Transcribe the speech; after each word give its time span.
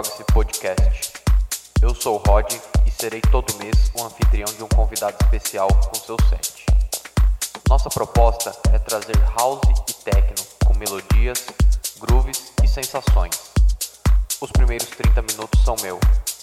Droga-se 0.00 0.24
Podcast. 0.32 1.12
Eu 1.82 1.94
sou 1.94 2.14
o 2.14 2.22
Rod 2.26 2.50
e 2.86 2.90
serei 2.90 3.20
todo 3.20 3.54
mês 3.58 3.92
o 3.98 4.02
anfitrião 4.02 4.46
de 4.46 4.64
um 4.64 4.68
convidado 4.68 5.14
especial 5.20 5.68
com 5.68 5.94
seu 5.94 6.16
set. 6.30 6.64
Nossa 7.68 7.90
proposta 7.90 8.50
é 8.72 8.78
trazer 8.78 9.18
house 9.36 9.60
e 9.90 9.92
techno 10.02 10.42
com 10.64 10.72
melodias, 10.78 11.44
grooves 11.98 12.50
e 12.64 12.66
sensações. 12.66 13.38
Os 14.40 14.50
primeiros 14.52 14.88
30 14.88 15.20
minutos 15.20 15.62
são 15.64 15.76
meu 15.82 16.00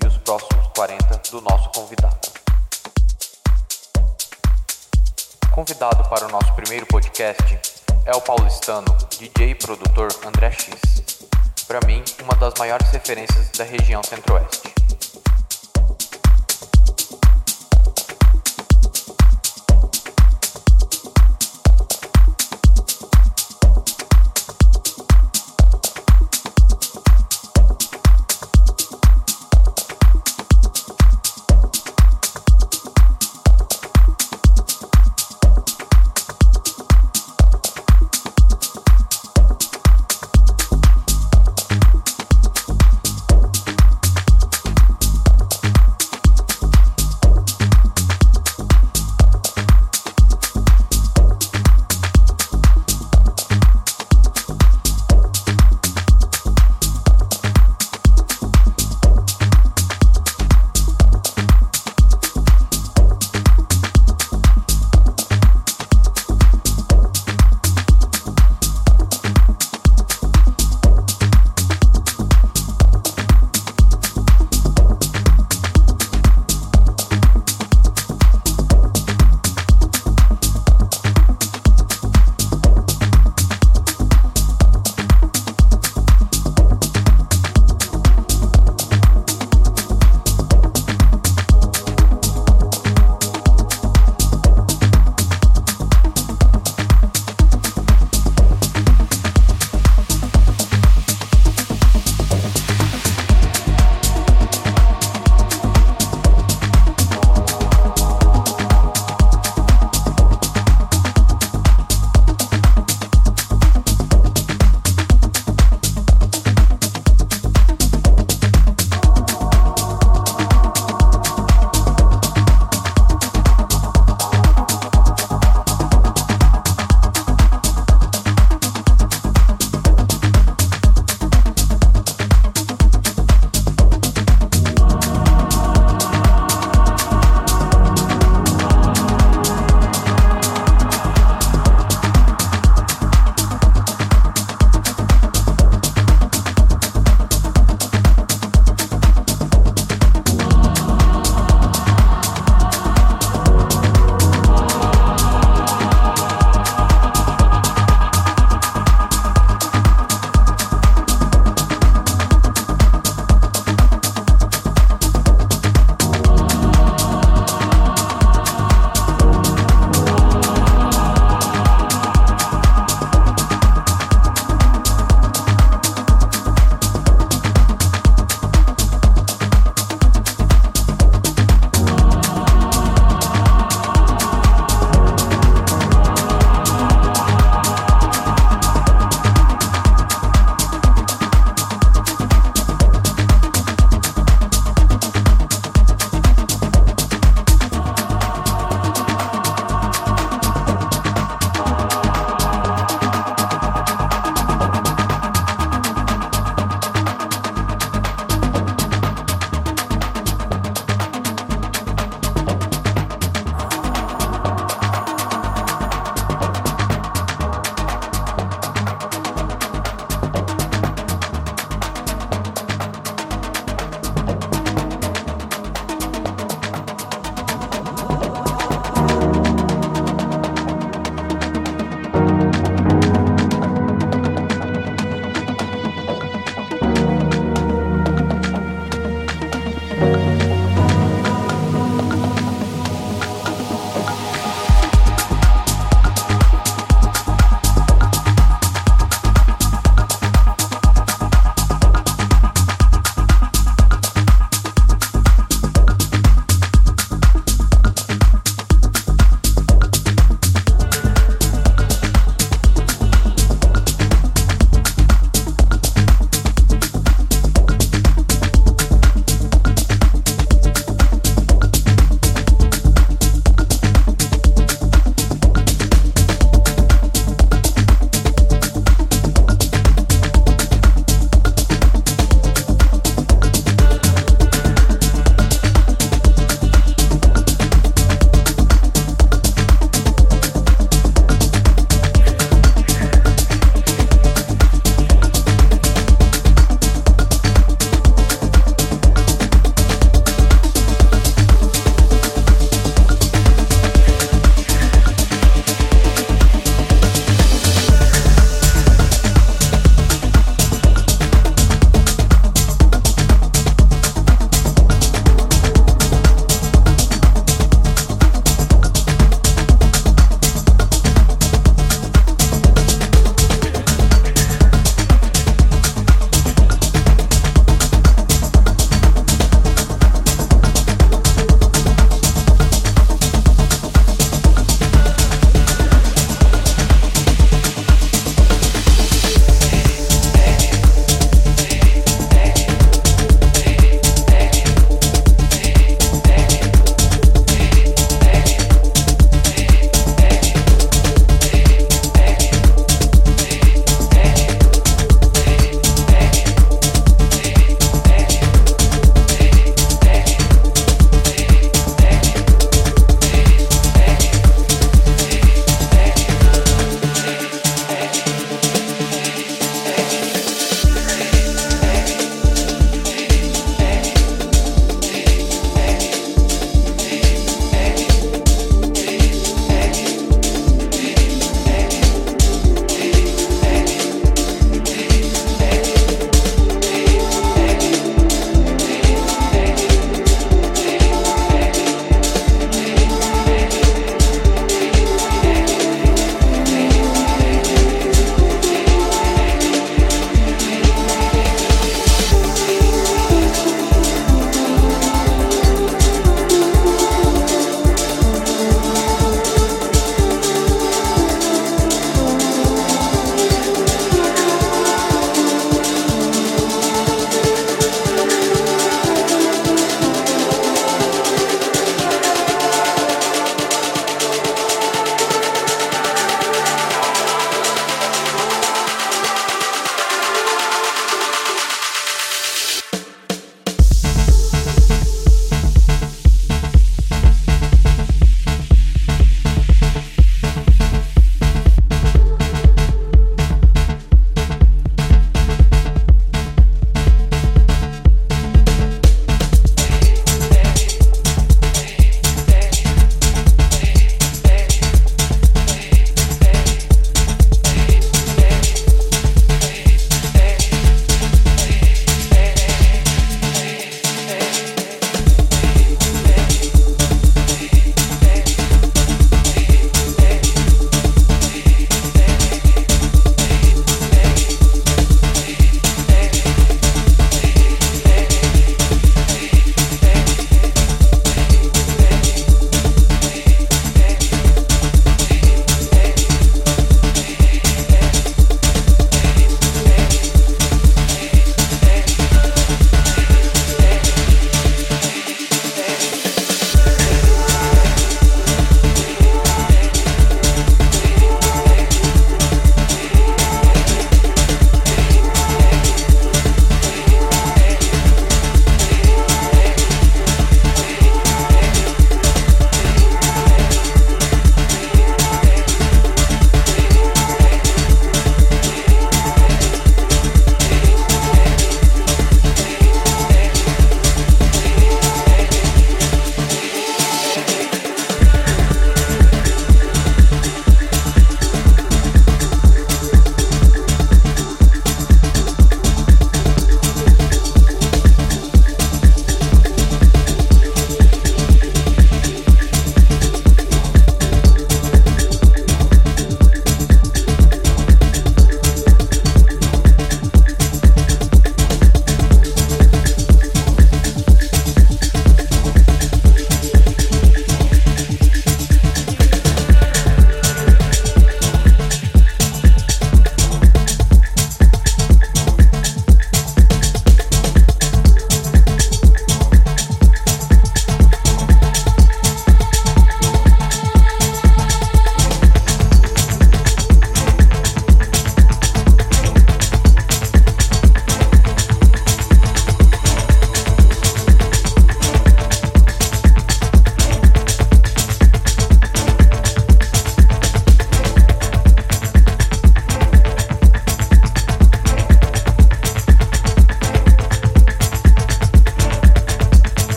e 0.00 0.06
os 0.06 0.16
próximos 0.18 0.68
40 0.76 1.20
do 1.32 1.40
nosso 1.40 1.70
convidado. 1.70 2.28
Convidado 5.50 6.08
para 6.08 6.26
o 6.26 6.30
nosso 6.30 6.52
primeiro 6.54 6.86
podcast 6.86 7.58
é 8.06 8.14
o 8.14 8.20
paulistano, 8.20 8.96
DJ 9.18 9.50
e 9.50 9.54
produtor 9.56 10.08
André 10.24 10.52
X. 10.52 10.99
Para 11.70 11.86
mim, 11.86 12.02
uma 12.24 12.34
das 12.34 12.52
maiores 12.58 12.90
referências 12.90 13.48
da 13.50 13.62
região 13.62 14.02
centro-oeste. 14.02 14.59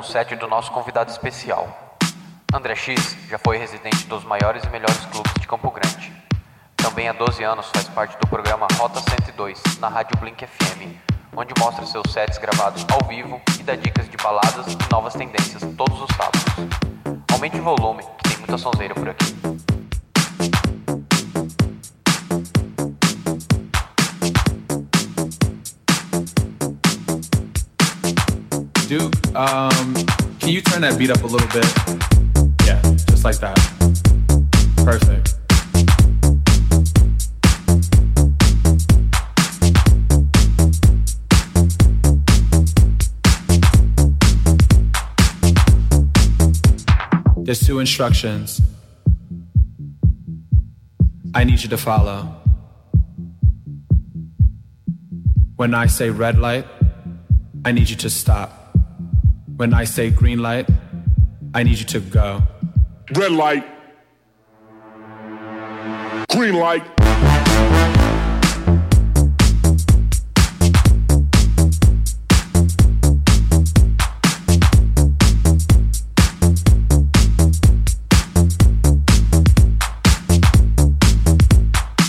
O 0.00 0.02
set 0.02 0.34
do 0.34 0.48
nosso 0.48 0.72
convidado 0.72 1.10
especial. 1.10 1.68
André 2.54 2.74
X 2.74 3.18
já 3.28 3.38
foi 3.38 3.58
residente 3.58 4.06
dos 4.06 4.24
maiores 4.24 4.64
e 4.64 4.70
melhores 4.70 5.04
clubes 5.04 5.30
de 5.38 5.46
Campo 5.46 5.70
Grande. 5.70 6.10
Também 6.74 7.06
há 7.06 7.12
12 7.12 7.44
anos 7.44 7.66
faz 7.70 7.86
parte 7.88 8.16
do 8.16 8.26
programa 8.26 8.66
Rota 8.78 8.98
102 8.98 9.60
na 9.78 9.88
Rádio 9.88 10.18
Blink 10.18 10.46
FM, 10.46 10.96
onde 11.36 11.52
mostra 11.58 11.84
seus 11.84 12.10
sets 12.10 12.38
gravados 12.38 12.86
ao 12.90 13.06
vivo 13.06 13.42
e 13.60 13.62
dá 13.62 13.76
dicas 13.76 14.08
de 14.08 14.16
baladas 14.16 14.72
e 14.72 14.90
novas 14.90 15.12
tendências 15.12 15.62
todos 15.76 16.00
os 16.00 16.08
sábados. 16.16 16.44
Aumente 17.30 17.58
o 17.58 17.62
volume, 17.62 18.02
que 18.02 18.30
tem 18.30 18.38
muita 18.38 18.56
sonzeira 18.56 18.94
por 18.94 19.06
aqui. 19.06 19.59
Duke, 28.90 29.14
um, 29.36 29.94
can 30.40 30.48
you 30.48 30.60
turn 30.60 30.80
that 30.80 30.98
beat 30.98 31.10
up 31.10 31.22
a 31.22 31.26
little 31.28 31.46
bit? 31.46 31.64
Yeah, 32.66 32.82
just 33.06 33.22
like 33.22 33.38
that. 33.38 33.56
Perfect. 34.78 35.36
There's 47.44 47.60
two 47.60 47.78
instructions 47.78 48.60
I 51.32 51.44
need 51.44 51.62
you 51.62 51.68
to 51.68 51.78
follow. 51.78 52.34
When 55.54 55.74
I 55.74 55.86
say 55.86 56.10
red 56.10 56.40
light, 56.40 56.66
I 57.64 57.70
need 57.70 57.88
you 57.88 57.94
to 57.94 58.10
stop. 58.10 58.59
When 59.60 59.74
I 59.74 59.84
say 59.84 60.08
green 60.08 60.38
light, 60.38 60.66
I 61.52 61.64
need 61.64 61.78
you 61.80 61.84
to 61.84 62.00
go. 62.00 62.42
Red 63.14 63.32
light. 63.32 63.62
Green 66.30 66.54
light. 66.54 66.82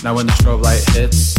Now 0.02 0.14
when 0.14 0.26
the 0.26 0.32
strobe 0.38 0.62
light 0.62 0.82
hits, 0.94 1.31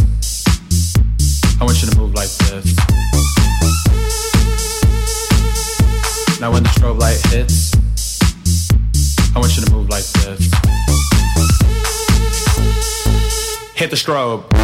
strobe. 14.04 14.63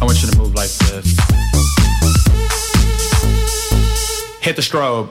I 0.00 0.04
want 0.06 0.20
you 0.22 0.30
to 0.30 0.38
move 0.38 0.54
like 0.54 0.70
this. 0.70 1.16
Hit 4.40 4.56
the 4.56 4.62
strobe. 4.62 5.08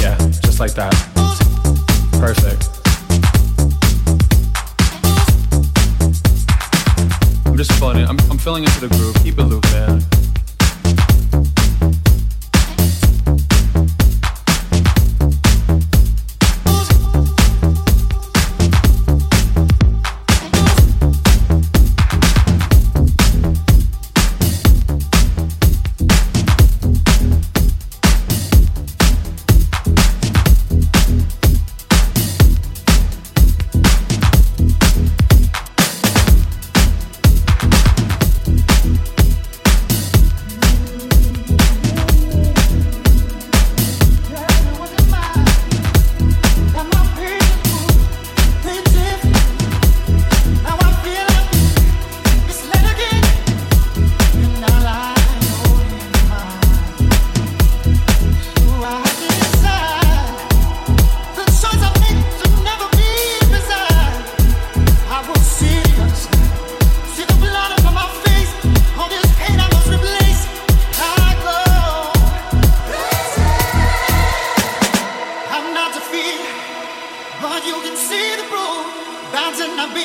Yeah, 0.00 0.16
just 0.40 0.58
like 0.58 0.74
that. 0.74 0.92
Perfect. 2.12 2.68
I'm 7.46 7.56
just 7.56 7.72
it. 7.98 8.08
I'm, 8.08 8.18
I'm 8.30 8.38
filling 8.38 8.64
into 8.64 8.80
the 8.80 8.88
groove. 8.88 9.14
Keep 9.22 9.38
it 9.38 9.44
looping. 9.44 10.05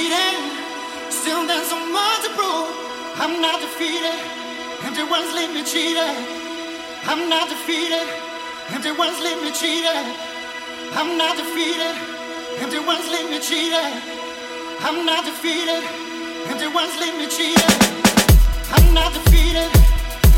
I'm. 0.09 1.11
Still, 1.11 1.45
there's 1.45 1.67
so 1.67 1.77
much 1.91 2.23
to 2.25 2.29
prove. 2.33 2.69
I'm 3.21 3.41
not 3.41 3.61
defeated, 3.61 4.17
empty 4.81 5.03
ones 5.03 5.29
leave 5.35 5.53
me 5.53 5.63
cheated. 5.63 6.15
I'm 7.05 7.29
not 7.29 7.49
defeated, 7.49 8.07
empty 8.73 8.91
ones 8.91 9.19
leave 9.21 9.41
me 9.43 9.51
cheated. 9.51 10.05
I'm 10.97 11.17
not 11.17 11.37
defeated, 11.37 11.93
empty 12.57 12.79
ones 12.79 13.05
leave 13.13 13.29
me 13.29 13.39
cheated. 13.39 13.93
I'm 14.81 15.05
not 15.05 15.25
defeated, 15.25 15.83
empty 16.49 16.69
ones 16.69 16.97
leave 16.99 17.19
me 17.19 17.27
cheated. 17.29 17.69
I'm 18.73 18.95
not 18.95 19.13
defeated, 19.13 19.69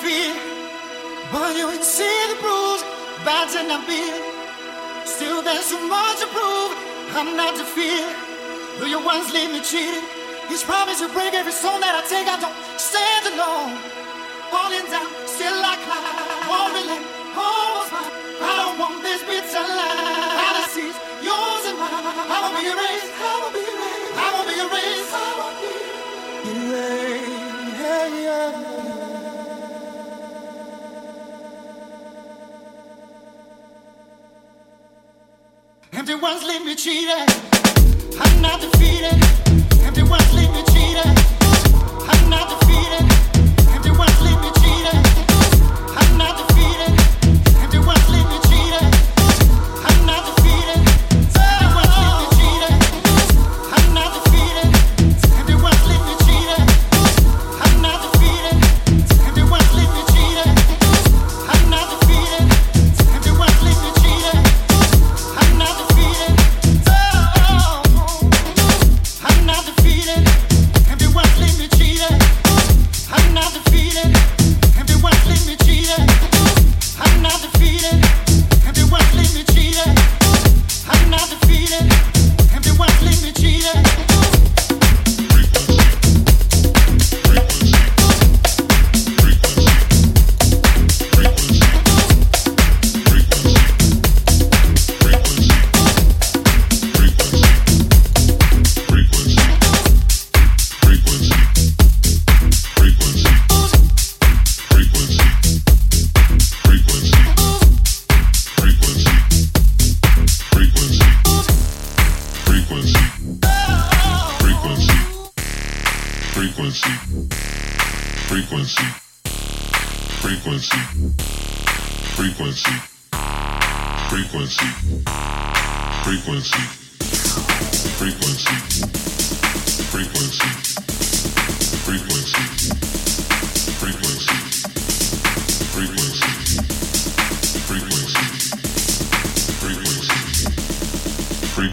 fear, 0.00 0.32
but 1.32 1.56
you 1.56 1.68
ain't 1.70 1.84
see 1.84 2.16
the 2.30 2.36
proof. 2.40 2.80
Bad 3.24 3.54
and 3.54 3.70
I 3.70 3.78
feel. 3.86 4.18
Still 5.06 5.42
there's 5.42 5.66
so 5.66 5.78
much 5.86 6.18
to 6.18 6.26
prove, 6.34 6.72
I'm 7.14 7.36
not 7.36 7.54
to 7.54 7.64
fear. 7.64 8.02
Though 8.78 8.86
your 8.86 9.04
ones 9.04 9.32
leave 9.32 9.52
me 9.52 9.60
cheated, 9.60 10.02
each 10.50 10.64
promise 10.64 11.00
you 11.00 11.08
break 11.14 11.34
every 11.34 11.52
soul 11.52 11.78
that 11.78 11.94
I 11.94 12.02
take, 12.10 12.26
I 12.26 12.38
don't 12.42 12.58
stand 12.78 13.30
alone. 13.34 13.78
Falling 14.50 14.86
down, 14.90 15.06
still 15.26 15.54
I 15.54 15.76
climb, 15.86 16.50
won't 16.50 17.22
almost 17.36 17.92
mine. 17.94 18.10
I 18.42 18.52
don't 18.58 18.78
want 18.78 19.02
this 19.02 19.22
bitter 19.22 19.62
life. 19.62 20.02
I 20.02 20.50
Odyssey's 20.50 20.96
yours 21.22 21.64
and 21.70 21.78
mine. 21.78 21.94
I 21.94 22.36
won't 22.42 22.56
be 22.58 22.66
erased, 22.66 23.12
I 23.14 23.32
won't 23.38 23.54
be 23.54 23.62
erased, 23.62 24.18
I 24.18 24.26
won't 24.34 24.48
be 24.50 24.54
erased. 24.66 25.14
I 25.14 25.30
won't 25.38 25.56
be 25.62 25.70
erased. 26.66 27.12
erased. 28.58 28.71
Empty 36.02 36.16
ones 36.16 36.42
leave 36.42 36.64
me 36.64 36.74
cheated. 36.74 37.30
I'm 38.18 38.42
not 38.42 38.60
defeated. 38.60 39.22
Empty 39.84 40.02
ones 40.02 40.34
leave 40.34 40.50
me 40.50 40.64
cheated. 40.74 41.06
I'm 42.10 42.28
not 42.28 42.50
defeated. 42.50 43.06
Empty 43.72 43.90
ones 43.92 44.20
leave 44.20 44.40
me 44.40 44.50
cheated. 44.60 45.11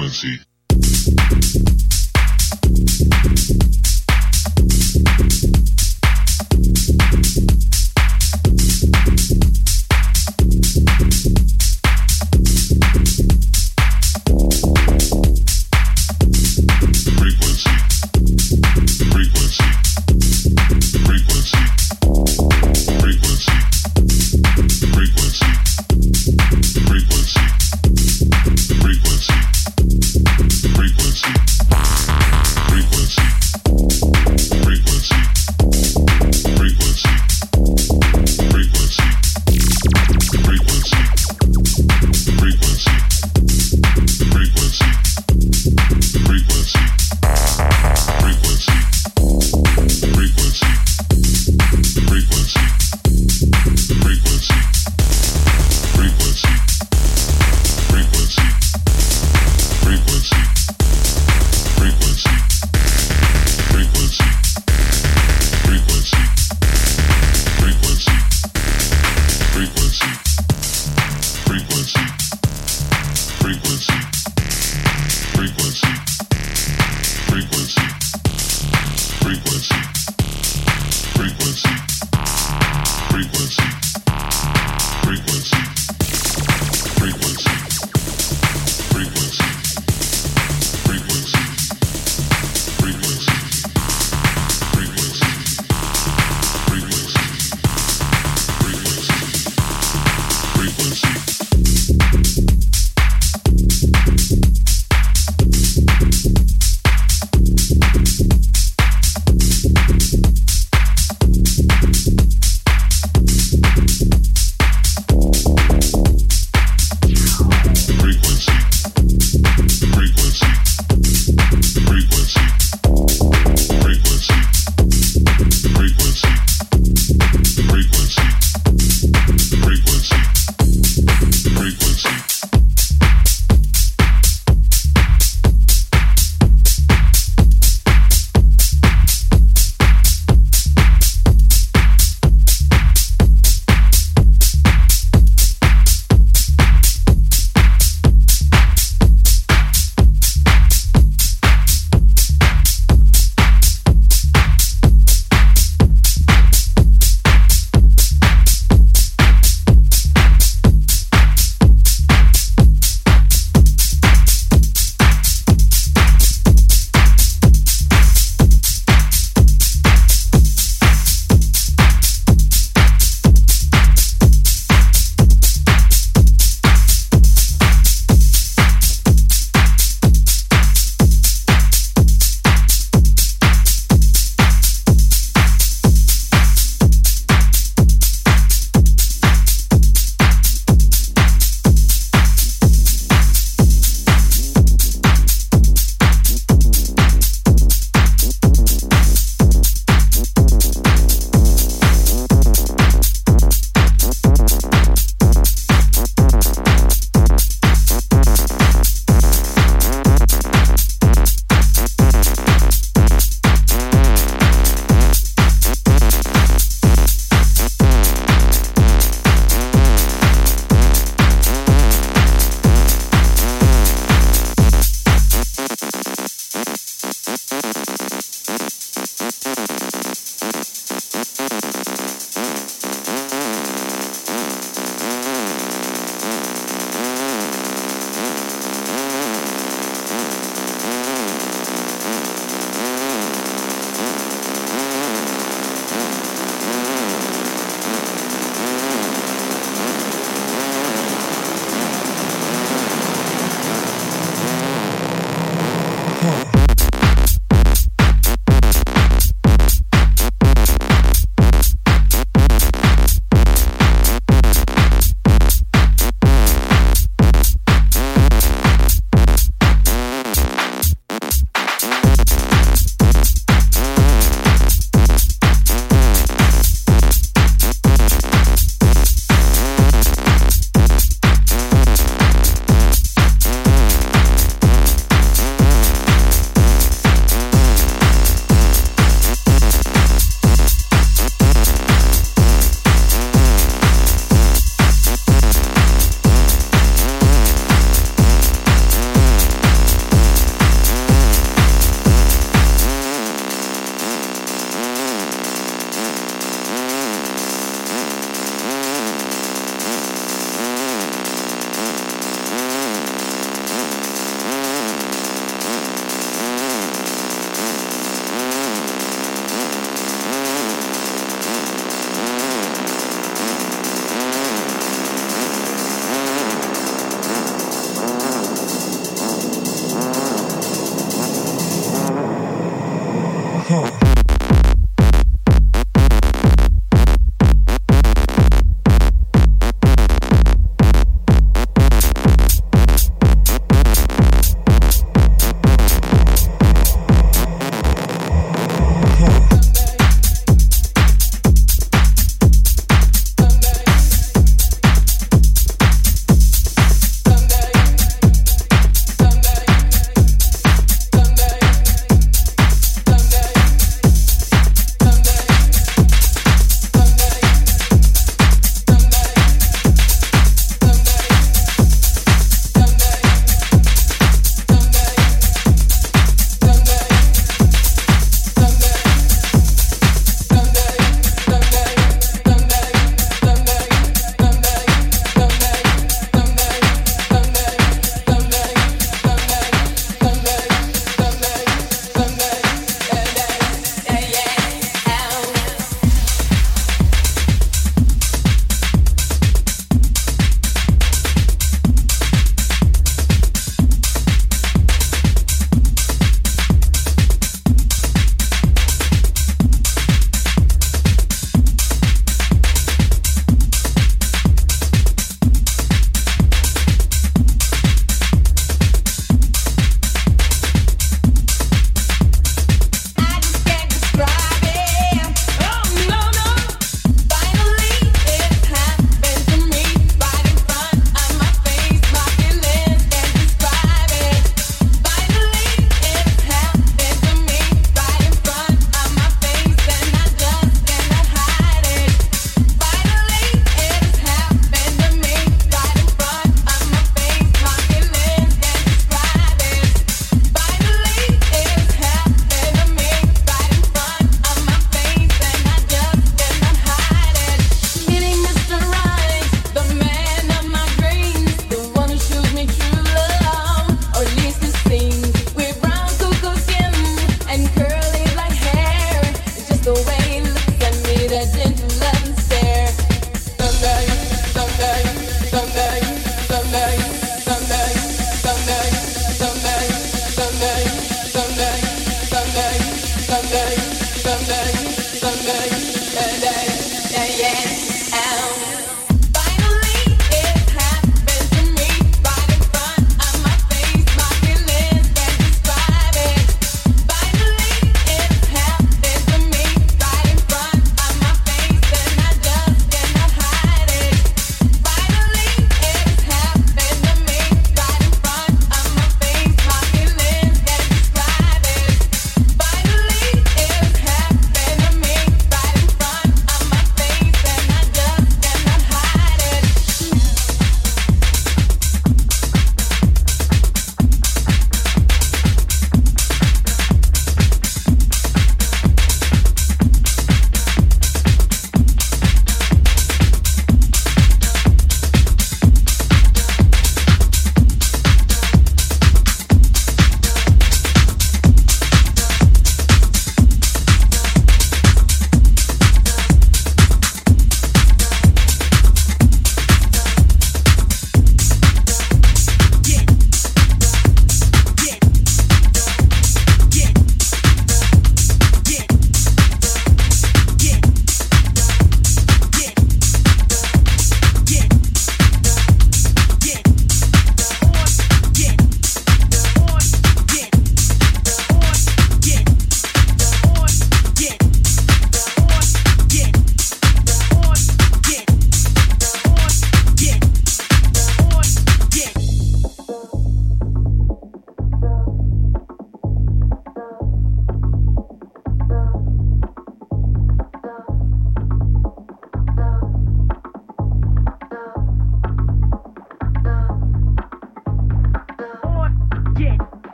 Frequency, 0.00 0.40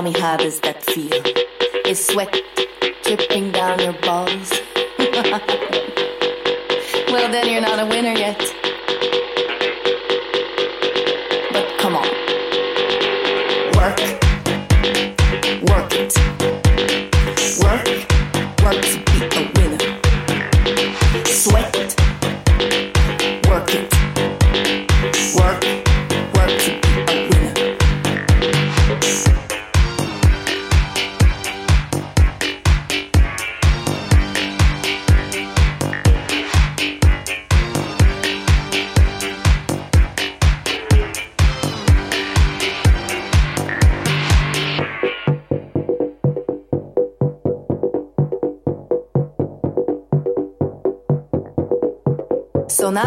Tell 0.00 0.10
me 0.10 0.18
how 0.18 0.38
does 0.38 0.60
that 0.60 0.82
feel? 0.82 1.12
Is 1.84 2.02
sweat 2.02 2.34
dripping 3.04 3.52
down 3.52 3.80
your 3.80 3.92
balls? 4.00 4.50
well, 7.12 7.30
then 7.30 7.50
you're 7.50 7.60
not 7.60 7.78
a 7.80 7.84
winner 7.84 8.14
yet. 8.14 8.59